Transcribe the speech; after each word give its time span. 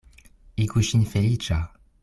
Igu 0.65 0.83
ŝin 0.89 1.05
feliĉa! 1.13 1.63